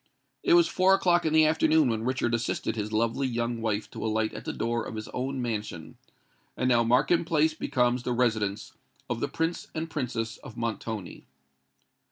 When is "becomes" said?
7.53-8.01